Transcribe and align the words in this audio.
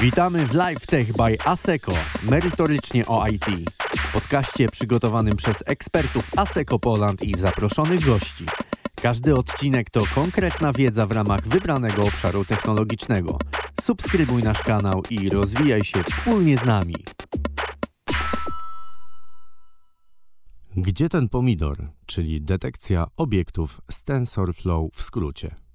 Witamy 0.00 0.46
w 0.46 0.54
Live 0.54 0.86
Tech 0.86 1.12
by 1.12 1.36
ASECO, 1.44 1.92
merytorycznie 2.22 3.06
o 3.06 3.26
IT. 3.26 3.44
Podkaście 4.12 4.68
przygotowanym 4.68 5.36
przez 5.36 5.62
ekspertów 5.66 6.30
ASECO 6.36 6.78
Poland 6.78 7.22
i 7.22 7.38
zaproszonych 7.38 8.04
gości. 8.04 8.44
Każdy 9.02 9.36
odcinek 9.36 9.90
to 9.90 10.02
konkretna 10.14 10.72
wiedza 10.72 11.06
w 11.06 11.12
ramach 11.12 11.48
wybranego 11.48 12.02
obszaru 12.02 12.44
technologicznego. 12.44 13.38
Subskrybuj 13.80 14.42
nasz 14.42 14.62
kanał 14.62 15.02
i 15.10 15.30
rozwijaj 15.30 15.84
się 15.84 16.02
wspólnie 16.02 16.56
z 16.56 16.64
nami. 16.64 16.94
Gdzie 20.76 21.08
ten 21.08 21.28
pomidor, 21.28 21.76
czyli 22.06 22.42
detekcja 22.42 23.06
obiektów 23.16 23.80
z 23.90 24.02
TensorFlow 24.02 24.92
w 24.94 25.02
skrócie? 25.02 25.69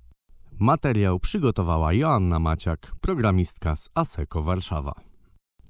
Materiał 0.60 1.20
przygotowała 1.20 1.94
Joanna 1.94 2.40
Maciak, 2.40 2.91
programistka 3.02 3.76
z 3.76 3.90
ASECO 3.94 4.44
Warszawa. 4.44 4.94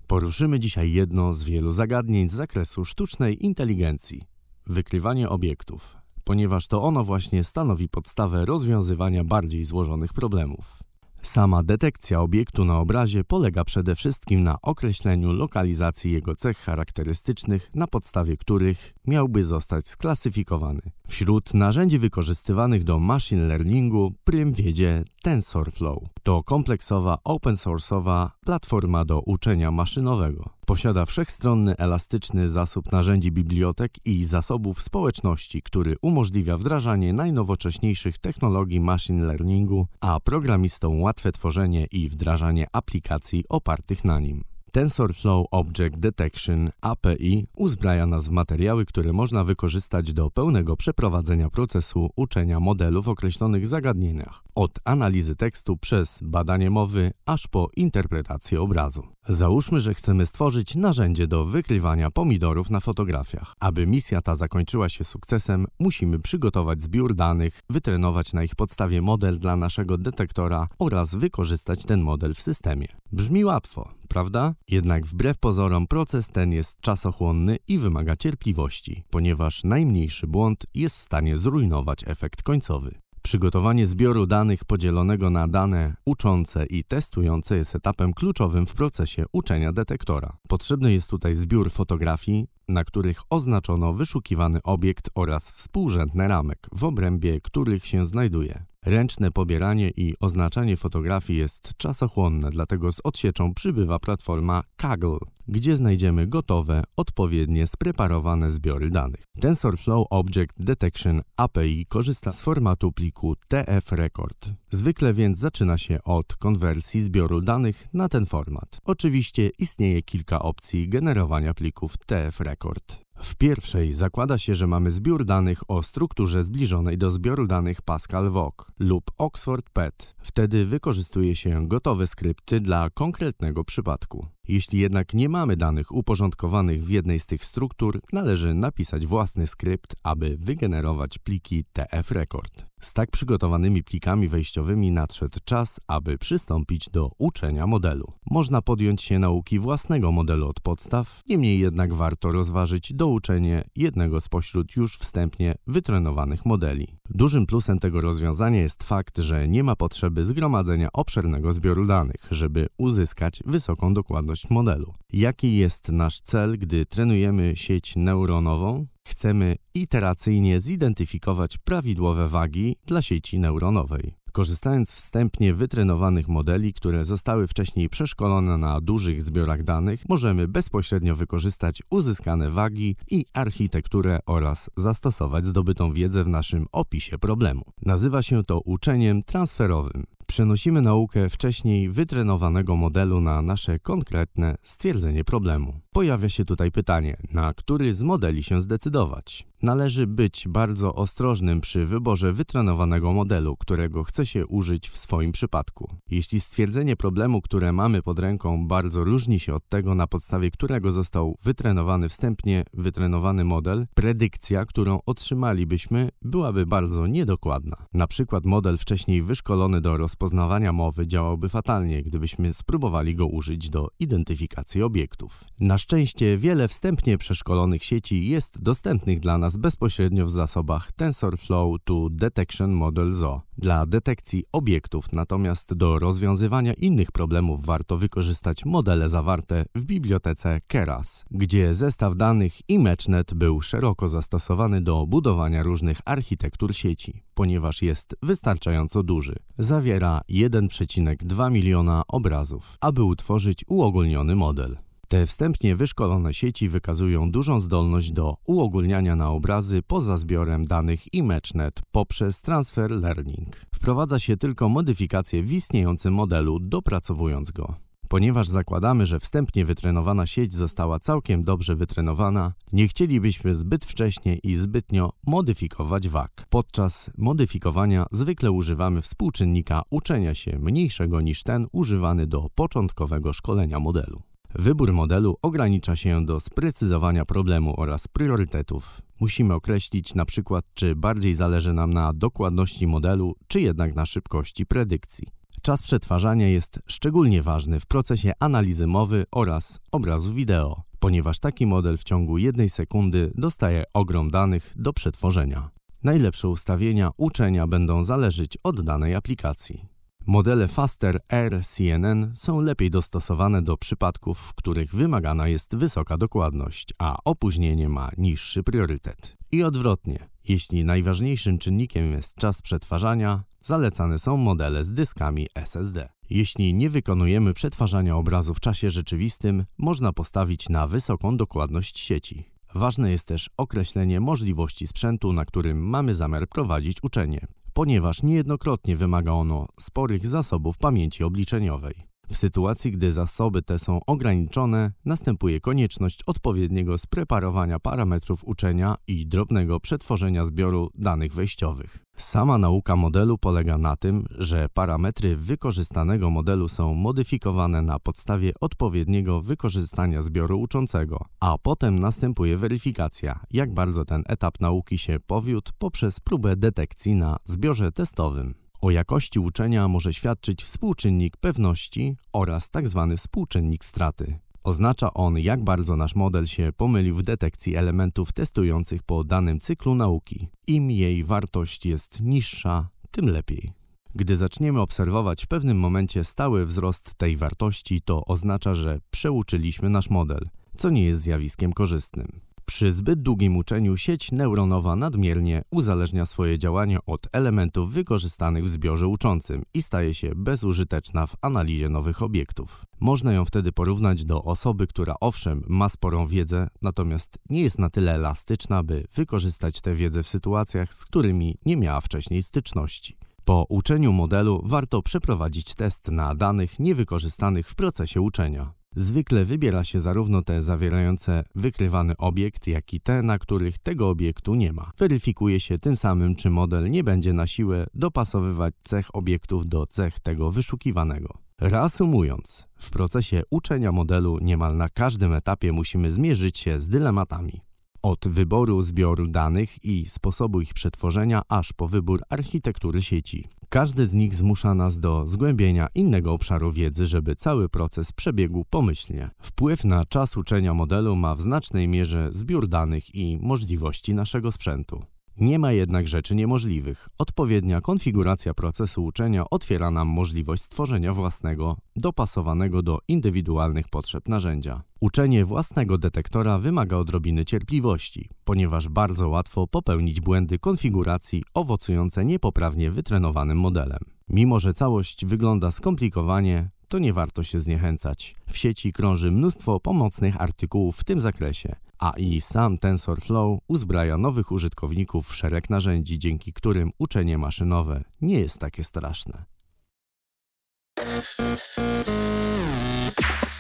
Poruszymy 0.07 0.59
dzisiaj 0.59 0.91
jedno 0.91 1.33
z 1.33 1.43
wielu 1.43 1.71
zagadnień 1.71 2.29
z 2.29 2.33
zakresu 2.33 2.85
sztucznej 2.85 3.45
inteligencji 3.45 4.21
wykrywanie 4.67 5.29
obiektów, 5.29 5.97
ponieważ 6.23 6.67
to 6.67 6.83
ono 6.83 7.03
właśnie 7.03 7.43
stanowi 7.43 7.89
podstawę 7.89 8.45
rozwiązywania 8.45 9.23
bardziej 9.23 9.65
złożonych 9.65 10.13
problemów. 10.13 10.79
Sama 11.21 11.63
detekcja 11.63 12.21
obiektu 12.21 12.65
na 12.65 12.79
obrazie 12.79 13.23
polega 13.23 13.63
przede 13.63 13.95
wszystkim 13.95 14.43
na 14.43 14.57
określeniu 14.61 15.33
lokalizacji 15.33 16.11
jego 16.11 16.35
cech 16.35 16.57
charakterystycznych, 16.57 17.69
na 17.75 17.87
podstawie 17.87 18.37
których 18.37 18.93
miałby 19.07 19.43
zostać 19.43 19.87
sklasyfikowany. 19.87 20.81
Wśród 21.07 21.53
narzędzi 21.53 21.99
wykorzystywanych 21.99 22.83
do 22.83 22.99
machine 22.99 23.47
learningu 23.47 24.13
prym 24.23 24.53
wiedzie 24.53 25.03
TensorFlow. 25.23 25.97
To 26.23 26.43
kompleksowa, 26.43 27.17
open 27.23 27.55
source'owa 27.55 28.29
platforma 28.45 29.05
do 29.05 29.21
uczenia 29.21 29.71
maszynowego. 29.71 30.49
Posiada 30.65 31.05
wszechstronny, 31.05 31.77
elastyczny 31.77 32.49
zasób 32.49 32.91
narzędzi 32.91 33.31
bibliotek 33.31 33.91
i 34.05 34.25
zasobów 34.25 34.81
społeczności, 34.81 35.61
który 35.61 35.95
umożliwia 36.01 36.57
wdrażanie 36.57 37.13
najnowocześniejszych 37.13 38.17
technologii 38.17 38.79
machine 38.79 39.25
learningu, 39.25 39.87
a 39.99 40.19
programistom 40.19 41.01
łatwe 41.01 41.31
tworzenie 41.31 41.85
i 41.91 42.09
wdrażanie 42.09 42.67
aplikacji 42.71 43.43
opartych 43.49 44.05
na 44.05 44.19
nim. 44.19 44.54
TensorFlow 44.75 45.45
Object 45.51 45.99
Detection 45.99 46.71
API 46.81 47.47
uzbraja 47.55 48.05
nas 48.05 48.27
w 48.27 48.31
materiały, 48.31 48.85
które 48.85 49.13
można 49.13 49.43
wykorzystać 49.43 50.13
do 50.13 50.31
pełnego 50.31 50.77
przeprowadzenia 50.77 51.49
procesu 51.49 52.09
uczenia 52.15 52.59
modelu 52.59 53.01
w 53.01 53.09
określonych 53.09 53.67
zagadnieniach, 53.67 54.43
od 54.55 54.79
analizy 54.83 55.35
tekstu 55.35 55.77
przez 55.77 56.19
badanie 56.23 56.69
mowy, 56.69 57.11
aż 57.25 57.47
po 57.47 57.69
interpretację 57.75 58.61
obrazu. 58.61 59.14
Załóżmy, 59.27 59.81
że 59.81 59.93
chcemy 59.93 60.25
stworzyć 60.25 60.75
narzędzie 60.75 61.27
do 61.27 61.45
wykrywania 61.45 62.11
pomidorów 62.11 62.69
na 62.69 62.79
fotografiach. 62.79 63.55
Aby 63.59 63.87
misja 63.87 64.21
ta 64.21 64.35
zakończyła 64.35 64.89
się 64.89 65.03
sukcesem, 65.03 65.67
musimy 65.79 66.19
przygotować 66.19 66.81
zbiór 66.81 67.15
danych, 67.15 67.59
wytrenować 67.69 68.33
na 68.33 68.43
ich 68.43 68.55
podstawie 68.55 69.01
model 69.01 69.39
dla 69.39 69.55
naszego 69.55 69.97
detektora 69.97 70.67
oraz 70.79 71.15
wykorzystać 71.15 71.85
ten 71.85 72.01
model 72.01 72.33
w 72.33 72.41
systemie. 72.41 72.87
Brzmi 73.11 73.45
łatwo, 73.45 73.89
prawda? 74.09 74.53
Jednak 74.67 75.05
wbrew 75.05 75.37
pozorom 75.37 75.87
proces 75.87 76.29
ten 76.29 76.51
jest 76.51 76.81
czasochłonny 76.81 77.57
i 77.67 77.77
wymaga 77.77 78.15
cierpliwości, 78.15 79.03
ponieważ 79.09 79.63
najmniejszy 79.63 80.27
błąd 80.27 80.65
jest 80.73 80.97
w 80.97 81.03
stanie 81.03 81.37
zrujnować 81.37 82.03
efekt 82.07 82.43
końcowy. 82.43 83.04
Przygotowanie 83.25 83.87
zbioru 83.87 84.25
danych 84.25 84.65
podzielonego 84.65 85.29
na 85.29 85.47
dane 85.47 85.95
uczące 86.05 86.65
i 86.65 86.83
testujące 86.83 87.57
jest 87.57 87.75
etapem 87.75 88.13
kluczowym 88.13 88.65
w 88.65 88.73
procesie 88.73 89.25
uczenia 89.31 89.73
detektora. 89.73 90.37
Potrzebny 90.47 90.93
jest 90.93 91.09
tutaj 91.09 91.35
zbiór 91.35 91.71
fotografii, 91.71 92.47
na 92.67 92.83
których 92.83 93.21
oznaczono 93.29 93.93
wyszukiwany 93.93 94.59
obiekt 94.63 95.09
oraz 95.15 95.51
współrzędne 95.51 96.27
ramek, 96.27 96.67
w 96.71 96.83
obrębie 96.83 97.41
których 97.41 97.85
się 97.85 98.05
znajduje. 98.05 98.65
Ręczne 98.85 99.31
pobieranie 99.31 99.89
i 99.89 100.13
oznaczanie 100.19 100.77
fotografii 100.77 101.39
jest 101.39 101.77
czasochłonne, 101.77 102.49
dlatego 102.49 102.91
z 102.91 103.01
odsieczą 103.03 103.53
przybywa 103.53 103.99
platforma 103.99 104.63
Kaggle, 104.75 105.17
gdzie 105.47 105.77
znajdziemy 105.77 106.27
gotowe, 106.27 106.83
odpowiednie 106.97 107.67
spreparowane 107.67 108.51
zbiory 108.51 108.89
danych. 108.89 109.23
TensorFlow 109.39 110.07
Object 110.09 110.53
Detection 110.57 111.21
API 111.37 111.85
korzysta 111.89 112.31
z 112.31 112.41
formatu 112.41 112.91
pliku 112.91 113.35
TF-Record. 113.49 114.53
Zwykle 114.69 115.13
więc 115.13 115.39
zaczyna 115.39 115.77
się 115.77 116.03
od 116.03 116.35
konwersji 116.35 117.01
zbioru 117.01 117.41
danych 117.41 117.87
na 117.93 118.09
ten 118.09 118.25
format. 118.25 118.79
Oczywiście 118.83 119.49
istnieje 119.59 120.01
kilka 120.01 120.39
opcji 120.39 120.89
generowania 120.89 121.53
plików 121.53 121.97
TF-Record. 122.07 123.04
W 123.25 123.35
pierwszej 123.35 123.93
zakłada 123.93 124.37
się, 124.37 124.55
że 124.55 124.67
mamy 124.67 124.91
zbiór 124.91 125.25
danych 125.25 125.59
o 125.67 125.83
strukturze 125.83 126.43
zbliżonej 126.43 126.97
do 126.97 127.11
zbioru 127.11 127.47
danych 127.47 127.81
Pascal 127.81 128.29
VOC 128.29 128.53
lub 128.79 129.11
Oxford 129.17 129.69
PET. 129.69 130.15
Wtedy 130.19 130.65
wykorzystuje 130.65 131.35
się 131.35 131.67
gotowe 131.67 132.07
skrypty 132.07 132.59
dla 132.59 132.89
konkretnego 132.89 133.63
przypadku. 133.63 134.34
Jeśli 134.47 134.79
jednak 134.79 135.13
nie 135.13 135.29
mamy 135.29 135.57
danych 135.57 135.91
uporządkowanych 135.91 136.85
w 136.85 136.89
jednej 136.89 137.19
z 137.19 137.25
tych 137.25 137.45
struktur, 137.45 138.01
należy 138.13 138.53
napisać 138.53 139.05
własny 139.05 139.47
skrypt, 139.47 139.95
aby 140.03 140.37
wygenerować 140.39 141.17
pliki 141.17 141.65
TF-Record. 141.73 142.65
Z 142.85 142.93
tak 142.93 143.11
przygotowanymi 143.11 143.83
plikami 143.83 144.27
wejściowymi 144.27 144.91
nadszedł 144.91 145.39
czas, 145.45 145.79
aby 145.87 146.17
przystąpić 146.17 146.89
do 146.89 147.09
uczenia 147.17 147.67
modelu. 147.67 148.13
Można 148.31 148.61
podjąć 148.61 149.01
się 149.01 149.19
nauki 149.19 149.59
własnego 149.59 150.11
modelu 150.11 150.47
od 150.47 150.59
podstaw, 150.59 151.21
niemniej 151.27 151.59
jednak 151.59 151.93
warto 151.93 152.31
rozważyć 152.31 152.93
douczenie 152.93 153.63
jednego 153.75 154.21
spośród 154.21 154.75
już 154.75 154.97
wstępnie 154.97 155.55
wytrenowanych 155.67 156.45
modeli. 156.45 156.87
Dużym 157.09 157.45
plusem 157.45 157.79
tego 157.79 158.01
rozwiązania 158.01 158.59
jest 158.59 158.83
fakt, 158.83 159.17
że 159.17 159.47
nie 159.47 159.63
ma 159.63 159.75
potrzeby 159.75 160.25
zgromadzenia 160.25 160.89
obszernego 160.93 161.53
zbioru 161.53 161.85
danych, 161.85 162.27
żeby 162.31 162.67
uzyskać 162.77 163.43
wysoką 163.45 163.93
dokładność 163.93 164.34
modelu. 164.49 164.93
Jaki 165.13 165.55
jest 165.55 165.89
nasz 165.89 166.21
cel, 166.21 166.57
gdy 166.57 166.85
trenujemy 166.85 167.55
sieć 167.55 167.95
neuronową? 167.95 168.85
Chcemy 169.07 169.55
iteracyjnie 169.73 170.61
zidentyfikować 170.61 171.57
prawidłowe 171.57 172.27
wagi 172.27 172.75
dla 172.85 173.01
sieci 173.01 173.39
neuronowej. 173.39 174.13
Korzystając 174.35 174.91
wstępnie 174.91 175.53
wytrenowanych 175.53 176.27
modeli, 176.27 176.73
które 176.73 177.05
zostały 177.05 177.47
wcześniej 177.47 177.89
przeszkolone 177.89 178.57
na 178.57 178.81
dużych 178.81 179.23
zbiorach 179.23 179.63
danych, 179.63 180.03
możemy 180.09 180.47
bezpośrednio 180.47 181.15
wykorzystać 181.15 181.81
uzyskane 181.89 182.51
wagi 182.51 182.95
i 183.11 183.25
architekturę 183.33 184.19
oraz 184.25 184.69
zastosować 184.75 185.45
zdobytą 185.45 185.93
wiedzę 185.93 186.23
w 186.23 186.27
naszym 186.27 186.65
opisie 186.71 187.17
problemu. 187.17 187.61
Nazywa 187.81 188.23
się 188.23 188.43
to 188.43 188.59
uczeniem 188.59 189.23
transferowym. 189.23 190.14
Przenosimy 190.35 190.81
naukę 190.81 191.29
wcześniej 191.29 191.89
wytrenowanego 191.89 192.75
modelu 192.75 193.21
na 193.21 193.41
nasze 193.41 193.79
konkretne 193.79 194.55
stwierdzenie 194.61 195.23
problemu. 195.23 195.79
Pojawia 195.91 196.29
się 196.29 196.45
tutaj 196.45 196.71
pytanie, 196.71 197.17
na 197.31 197.53
który 197.53 197.93
z 197.93 198.03
modeli 198.03 198.43
się 198.43 198.61
zdecydować. 198.61 199.47
Należy 199.65 200.07
być 200.07 200.47
bardzo 200.47 200.95
ostrożnym 200.95 201.61
przy 201.61 201.85
wyborze 201.85 202.33
wytrenowanego 202.33 203.13
modelu, 203.13 203.57
którego 203.57 204.03
chce 204.03 204.25
się 204.25 204.47
użyć 204.47 204.89
w 204.89 204.97
swoim 204.97 205.31
przypadku. 205.31 205.89
Jeśli 206.09 206.39
stwierdzenie 206.39 206.95
problemu, 206.95 207.41
które 207.41 207.71
mamy 207.71 208.01
pod 208.01 208.19
ręką, 208.19 208.67
bardzo 208.67 209.03
różni 209.03 209.39
się 209.39 209.53
od 209.53 209.69
tego, 209.69 209.95
na 209.95 210.07
podstawie 210.07 210.51
którego 210.51 210.91
został 210.91 211.37
wytrenowany 211.43 212.09
wstępnie 212.09 212.63
wytrenowany 212.73 213.45
model, 213.45 213.87
predykcja, 213.95 214.65
którą 214.65 214.99
otrzymalibyśmy, 215.05 216.09
byłaby 216.21 216.65
bardzo 216.65 217.07
niedokładna. 217.07 217.77
Na 217.93 218.07
przykład 218.07 218.45
model 218.45 218.77
wcześniej 218.77 219.21
wyszkolony 219.21 219.81
do 219.81 219.97
rozpoznawania 219.97 220.73
mowy 220.73 221.07
działałby 221.07 221.49
fatalnie, 221.49 222.03
gdybyśmy 222.03 222.53
spróbowali 222.53 223.15
go 223.15 223.27
użyć 223.27 223.69
do 223.69 223.87
identyfikacji 223.99 224.83
obiektów. 224.83 225.43
Na 225.59 225.77
szczęście 225.77 226.37
wiele 226.37 226.67
wstępnie 226.67 227.17
przeszkolonych 227.17 227.83
sieci 227.83 228.25
jest 228.25 228.61
dostępnych 228.61 229.19
dla 229.19 229.37
nas 229.37 229.54
bezpośrednio 229.57 230.25
w 230.25 230.31
zasobach 230.31 230.91
TensorFlow 230.91 231.75
to 231.83 232.07
Detection 232.11 232.71
Model 232.71 233.13
ZO 233.13 233.41
dla 233.57 233.85
detekcji 233.85 234.43
obiektów, 234.51 235.13
natomiast 235.13 235.73
do 235.73 235.99
rozwiązywania 235.99 236.73
innych 236.73 237.11
problemów 237.11 237.65
warto 237.65 237.97
wykorzystać 237.97 238.65
modele 238.65 239.09
zawarte 239.09 239.65
w 239.75 239.83
bibliotece 239.83 240.59
Keras, 240.67 241.25
gdzie 241.31 241.75
zestaw 241.75 242.15
danych 242.15 242.69
ImageNet 242.69 243.33
był 243.33 243.61
szeroko 243.61 244.07
zastosowany 244.07 244.81
do 244.81 245.05
budowania 245.05 245.63
różnych 245.63 246.01
architektur 246.05 246.75
sieci, 246.75 247.23
ponieważ 247.33 247.81
jest 247.81 248.15
wystarczająco 248.23 249.03
duży. 249.03 249.35
Zawiera 249.57 250.21
1,2 250.29 251.51
miliona 251.51 252.03
obrazów, 252.07 252.77
aby 252.81 253.03
utworzyć 253.03 253.65
uogólniony 253.67 254.35
model. 254.35 254.84
Te 255.07 255.25
wstępnie 255.25 255.75
wyszkolone 255.75 256.33
sieci 256.33 256.69
wykazują 256.69 257.31
dużą 257.31 257.59
zdolność 257.59 258.11
do 258.11 258.37
uogólniania 258.47 259.15
na 259.15 259.31
obrazy 259.31 259.81
poza 259.87 260.17
zbiorem 260.17 260.65
danych 260.65 261.13
ImageNet 261.13 261.81
poprzez 261.91 262.41
transfer 262.41 262.91
learning. 262.91 263.55
Wprowadza 263.75 264.19
się 264.19 264.37
tylko 264.37 264.69
modyfikacje 264.69 265.43
w 265.43 265.53
istniejącym 265.53 266.13
modelu, 266.13 266.59
dopracowując 266.59 267.51
go. 267.51 267.75
Ponieważ 268.07 268.47
zakładamy, 268.47 269.05
że 269.05 269.19
wstępnie 269.19 269.65
wytrenowana 269.65 270.25
sieć 270.25 270.53
została 270.53 270.99
całkiem 270.99 271.43
dobrze 271.43 271.75
wytrenowana, 271.75 272.53
nie 272.73 272.87
chcielibyśmy 272.87 273.53
zbyt 273.53 273.85
wcześnie 273.85 274.35
i 274.35 274.55
zbytnio 274.55 275.13
modyfikować 275.27 276.09
WAG. 276.09 276.45
Podczas 276.49 277.09
modyfikowania 277.17 278.05
zwykle 278.11 278.51
używamy 278.51 279.01
współczynnika 279.01 279.81
uczenia 279.89 280.35
się 280.35 280.59
mniejszego 280.59 281.21
niż 281.21 281.43
ten 281.43 281.67
używany 281.71 282.27
do 282.27 282.49
początkowego 282.55 283.33
szkolenia 283.33 283.79
modelu. 283.79 284.34
Wybór 284.55 284.93
modelu 284.93 285.37
ogranicza 285.41 285.95
się 285.95 286.25
do 286.25 286.39
sprecyzowania 286.39 287.25
problemu 287.25 287.73
oraz 287.77 288.07
priorytetów. 288.07 289.01
Musimy 289.19 289.53
określić 289.53 290.15
na 290.15 290.25
przykład, 290.25 290.65
czy 290.73 290.95
bardziej 290.95 291.35
zależy 291.35 291.73
nam 291.73 291.93
na 291.93 292.13
dokładności 292.13 292.87
modelu, 292.87 293.35
czy 293.47 293.61
jednak 293.61 293.95
na 293.95 294.05
szybkości 294.05 294.65
predykcji. 294.65 295.27
Czas 295.61 295.81
przetwarzania 295.81 296.47
jest 296.47 296.79
szczególnie 296.87 297.41
ważny 297.41 297.79
w 297.79 297.85
procesie 297.85 298.31
analizy 298.39 298.87
mowy 298.87 299.25
oraz 299.31 299.79
obrazu 299.91 300.33
wideo, 300.33 300.83
ponieważ 300.99 301.39
taki 301.39 301.65
model 301.65 301.97
w 301.97 302.03
ciągu 302.03 302.37
jednej 302.37 302.69
sekundy 302.69 303.31
dostaje 303.35 303.83
ogrom 303.93 304.31
danych 304.31 304.73
do 304.75 304.93
przetworzenia. 304.93 305.69
Najlepsze 306.03 306.49
ustawienia 306.49 307.11
uczenia 307.17 307.67
będą 307.67 308.03
zależeć 308.03 308.57
od 308.63 308.81
danej 308.81 309.15
aplikacji. 309.15 309.94
Modele 310.27 310.67
Faster 310.67 311.19
R 311.29 311.65
CNN 311.65 312.31
są 312.35 312.59
lepiej 312.59 312.91
dostosowane 312.91 313.61
do 313.61 313.77
przypadków, 313.77 314.39
w 314.39 314.53
których 314.53 314.95
wymagana 314.95 315.47
jest 315.47 315.75
wysoka 315.75 316.17
dokładność, 316.17 316.93
a 316.99 317.17
opóźnienie 317.25 317.89
ma 317.89 318.09
niższy 318.17 318.63
priorytet. 318.63 319.37
I 319.51 319.63
odwrotnie, 319.63 320.29
jeśli 320.47 320.85
najważniejszym 320.85 321.57
czynnikiem 321.57 322.11
jest 322.11 322.35
czas 322.35 322.61
przetwarzania, 322.61 323.43
zalecane 323.61 324.19
są 324.19 324.37
modele 324.37 324.83
z 324.83 324.93
dyskami 324.93 325.47
SSD. 325.55 326.09
Jeśli 326.29 326.73
nie 326.73 326.89
wykonujemy 326.89 327.53
przetwarzania 327.53 328.15
obrazu 328.15 328.53
w 328.53 328.59
czasie 328.59 328.89
rzeczywistym, 328.89 329.65
można 329.77 330.13
postawić 330.13 330.69
na 330.69 330.87
wysoką 330.87 331.37
dokładność 331.37 331.99
sieci. 331.99 332.49
Ważne 332.75 333.11
jest 333.11 333.27
też 333.27 333.49
określenie 333.57 334.19
możliwości 334.19 334.87
sprzętu, 334.87 335.33
na 335.33 335.45
którym 335.45 335.89
mamy 335.89 336.13
zamiar 336.13 336.47
prowadzić 336.47 336.97
uczenie, 337.03 337.47
ponieważ 337.75 338.23
niejednokrotnie 338.23 338.95
wymaga 338.95 339.31
ono 339.31 339.67
sporych 339.79 340.27
zasobów 340.27 340.77
pamięci 340.77 341.23
obliczeniowej. 341.23 342.14
W 342.29 342.37
sytuacji, 342.37 342.91
gdy 342.91 343.11
zasoby 343.11 343.61
te 343.61 343.79
są 343.79 343.99
ograniczone, 344.07 344.91
następuje 345.05 345.61
konieczność 345.61 346.23
odpowiedniego 346.25 346.97
spreparowania 346.97 347.79
parametrów 347.79 348.43
uczenia 348.45 348.95
i 349.07 349.27
drobnego 349.27 349.79
przetworzenia 349.79 350.45
zbioru 350.45 350.89
danych 350.95 351.33
wejściowych. 351.33 352.05
Sama 352.17 352.57
nauka 352.57 352.95
modelu 352.95 353.37
polega 353.37 353.77
na 353.77 353.95
tym, 353.95 354.25
że 354.29 354.67
parametry 354.73 355.37
wykorzystanego 355.37 356.29
modelu 356.29 356.67
są 356.67 356.93
modyfikowane 356.93 357.81
na 357.81 357.99
podstawie 357.99 358.51
odpowiedniego 358.59 359.41
wykorzystania 359.41 360.21
zbioru 360.21 360.59
uczącego, 360.59 361.25
a 361.39 361.57
potem 361.57 361.99
następuje 361.99 362.57
weryfikacja, 362.57 363.39
jak 363.51 363.73
bardzo 363.73 364.05
ten 364.05 364.23
etap 364.27 364.59
nauki 364.59 364.97
się 364.97 365.19
powiódł 365.27 365.71
poprzez 365.77 366.19
próbę 366.19 366.55
detekcji 366.55 367.15
na 367.15 367.37
zbiorze 367.45 367.91
testowym. 367.91 368.64
O 368.81 368.91
jakości 368.91 369.39
uczenia 369.39 369.87
może 369.87 370.13
świadczyć 370.13 370.63
współczynnik 370.63 371.37
pewności 371.37 372.17
oraz 372.33 372.69
tzw. 372.69 373.07
Tak 373.09 373.19
współczynnik 373.19 373.85
straty. 373.85 374.39
Oznacza 374.63 375.13
on, 375.13 375.37
jak 375.37 375.63
bardzo 375.63 375.95
nasz 375.95 376.15
model 376.15 376.45
się 376.45 376.71
pomylił 376.77 377.15
w 377.15 377.23
detekcji 377.23 377.75
elementów 377.75 378.33
testujących 378.33 379.03
po 379.03 379.23
danym 379.23 379.59
cyklu 379.59 379.95
nauki. 379.95 380.47
Im 380.67 380.91
jej 380.91 381.23
wartość 381.23 381.85
jest 381.85 382.21
niższa, 382.21 382.89
tym 383.11 383.25
lepiej. 383.25 383.73
Gdy 384.15 384.37
zaczniemy 384.37 384.81
obserwować 384.81 385.43
w 385.43 385.47
pewnym 385.47 385.79
momencie 385.79 386.23
stały 386.23 386.65
wzrost 386.65 387.15
tej 387.15 387.37
wartości, 387.37 388.01
to 388.01 388.25
oznacza, 388.25 388.75
że 388.75 388.99
przeuczyliśmy 389.11 389.89
nasz 389.89 390.09
model, 390.09 390.49
co 390.77 390.89
nie 390.89 391.03
jest 391.03 391.21
zjawiskiem 391.21 391.73
korzystnym. 391.73 392.44
Przy 392.65 392.91
zbyt 392.91 393.21
długim 393.21 393.57
uczeniu 393.57 393.97
sieć 393.97 394.31
neuronowa 394.31 394.95
nadmiernie 394.95 395.63
uzależnia 395.71 396.25
swoje 396.25 396.57
działanie 396.57 396.99
od 397.05 397.27
elementów 397.31 397.93
wykorzystanych 397.93 398.63
w 398.63 398.69
zbiorze 398.69 399.07
uczącym 399.07 399.63
i 399.73 399.81
staje 399.81 400.13
się 400.13 400.31
bezużyteczna 400.35 401.27
w 401.27 401.35
analizie 401.41 401.89
nowych 401.89 402.21
obiektów. 402.21 402.85
Można 402.99 403.33
ją 403.33 403.45
wtedy 403.45 403.71
porównać 403.71 404.25
do 404.25 404.43
osoby, 404.43 404.87
która 404.87 405.15
owszem 405.19 405.63
ma 405.67 405.89
sporą 405.89 406.27
wiedzę, 406.27 406.67
natomiast 406.81 407.39
nie 407.49 407.61
jest 407.61 407.79
na 407.79 407.89
tyle 407.89 408.13
elastyczna, 408.13 408.83
by 408.83 409.07
wykorzystać 409.15 409.81
tę 409.81 409.95
wiedzę 409.95 410.23
w 410.23 410.27
sytuacjach, 410.27 410.93
z 410.93 411.05
którymi 411.05 411.57
nie 411.65 411.77
miała 411.77 412.01
wcześniej 412.01 412.43
styczności. 412.43 413.17
Po 413.45 413.65
uczeniu 413.69 414.13
modelu 414.13 414.61
warto 414.65 415.01
przeprowadzić 415.01 415.75
test 415.75 416.11
na 416.11 416.35
danych 416.35 416.79
niewykorzystanych 416.79 417.69
w 417.69 417.75
procesie 417.75 418.21
uczenia. 418.21 418.73
Zwykle 418.95 419.45
wybiera 419.45 419.83
się 419.83 419.99
zarówno 419.99 420.41
te 420.41 420.63
zawierające 420.63 421.43
wykrywany 421.55 422.17
obiekt, 422.17 422.67
jak 422.67 422.93
i 422.93 423.01
te, 423.01 423.23
na 423.23 423.39
których 423.39 423.79
tego 423.79 424.09
obiektu 424.09 424.55
nie 424.55 424.73
ma. 424.73 424.91
Weryfikuje 424.97 425.59
się 425.59 425.79
tym 425.79 425.97
samym, 425.97 426.35
czy 426.35 426.49
model 426.49 426.91
nie 426.91 427.03
będzie 427.03 427.33
na 427.33 427.47
siłę 427.47 427.87
dopasowywać 427.93 428.73
cech 428.83 429.15
obiektów 429.15 429.69
do 429.69 429.87
cech 429.87 430.19
tego 430.19 430.51
wyszukiwanego. 430.51 431.37
Reasumując, 431.61 432.67
w 432.79 432.89
procesie 432.89 433.43
uczenia 433.49 433.91
modelu 433.91 434.39
niemal 434.39 434.77
na 434.77 434.89
każdym 434.89 435.33
etapie 435.33 435.71
musimy 435.71 436.11
zmierzyć 436.11 436.57
się 436.57 436.79
z 436.79 436.89
dylematami. 436.89 437.61
Od 438.05 438.27
wyboru 438.27 438.81
zbioru 438.81 439.27
danych 439.27 439.85
i 439.85 440.05
sposobu 440.05 440.61
ich 440.61 440.73
przetworzenia, 440.73 441.41
aż 441.49 441.73
po 441.73 441.87
wybór 441.87 442.21
architektury 442.29 443.01
sieci. 443.01 443.47
Każdy 443.69 444.05
z 444.05 444.13
nich 444.13 444.35
zmusza 444.35 444.73
nas 444.73 444.99
do 444.99 445.27
zgłębienia 445.27 445.87
innego 445.95 446.33
obszaru 446.33 446.71
wiedzy, 446.71 447.05
żeby 447.05 447.35
cały 447.35 447.69
proces 447.69 448.11
przebiegł 448.11 448.65
pomyślnie. 448.69 449.29
Wpływ 449.41 449.85
na 449.85 450.05
czas 450.05 450.37
uczenia 450.37 450.73
modelu 450.73 451.15
ma 451.15 451.35
w 451.35 451.41
znacznej 451.41 451.87
mierze 451.87 452.29
zbiór 452.31 452.67
danych 452.67 453.15
i 453.15 453.37
możliwości 453.41 454.13
naszego 454.13 454.51
sprzętu. 454.51 455.03
Nie 455.39 455.59
ma 455.59 455.71
jednak 455.71 456.07
rzeczy 456.07 456.35
niemożliwych. 456.35 457.09
Odpowiednia 457.17 457.81
konfiguracja 457.81 458.53
procesu 458.53 459.03
uczenia 459.03 459.49
otwiera 459.49 459.91
nam 459.91 460.07
możliwość 460.07 460.63
stworzenia 460.63 461.13
własnego, 461.13 461.77
dopasowanego 461.95 462.81
do 462.81 462.99
indywidualnych 463.07 463.89
potrzeb 463.89 464.29
narzędzia. 464.29 464.83
Uczenie 465.01 465.45
własnego 465.45 465.97
detektora 465.97 466.59
wymaga 466.59 466.97
odrobiny 466.97 467.45
cierpliwości, 467.45 468.29
ponieważ 468.43 468.89
bardzo 468.89 469.29
łatwo 469.29 469.67
popełnić 469.67 470.21
błędy 470.21 470.59
konfiguracji 470.59 471.43
owocujące 471.53 472.25
niepoprawnie 472.25 472.91
wytrenowanym 472.91 473.59
modelem. 473.59 473.99
Mimo, 474.29 474.59
że 474.59 474.73
całość 474.73 475.25
wygląda 475.25 475.71
skomplikowanie, 475.71 476.69
to 476.87 476.99
nie 476.99 477.13
warto 477.13 477.43
się 477.43 477.59
zniechęcać. 477.61 478.35
W 478.51 478.57
sieci 478.57 478.93
krąży 478.93 479.31
mnóstwo 479.31 479.79
pomocnych 479.79 480.41
artykułów 480.41 480.97
w 480.97 481.03
tym 481.03 481.21
zakresie 481.21 481.75
a 482.05 482.13
i 482.17 482.41
sam 482.41 482.77
TensorFlow 482.77 483.59
uzbraja 483.67 484.17
nowych 484.17 484.51
użytkowników 484.51 485.27
w 485.27 485.35
szereg 485.35 485.69
narzędzi, 485.69 486.19
dzięki 486.19 486.53
którym 486.53 486.91
uczenie 486.99 487.37
maszynowe 487.37 488.03
nie 488.21 488.39
jest 488.39 488.59
takie 488.59 488.83
straszne. 488.83 489.45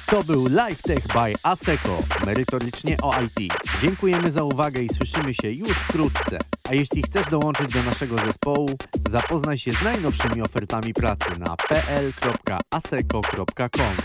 To 0.07 0.23
był 0.23 0.47
LiveTech 0.47 1.07
by 1.07 1.33
ASECO, 1.43 2.03
merytorycznie 2.25 2.97
o 3.01 3.13
IT. 3.21 3.53
Dziękujemy 3.81 4.31
za 4.31 4.43
uwagę 4.43 4.81
i 4.81 4.89
słyszymy 4.89 5.33
się 5.33 5.51
już 5.51 5.77
wkrótce. 5.77 6.37
A 6.69 6.73
jeśli 6.73 7.03
chcesz 7.03 7.29
dołączyć 7.29 7.73
do 7.73 7.83
naszego 7.83 8.17
zespołu, 8.17 8.69
zapoznaj 9.09 9.57
się 9.57 9.71
z 9.71 9.83
najnowszymi 9.83 10.41
ofertami 10.41 10.93
pracy 10.93 11.39
na 11.39 11.55
pl.aseco.com 11.57 13.15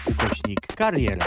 ukośnik 0.06 0.66
kariera. 0.66 1.26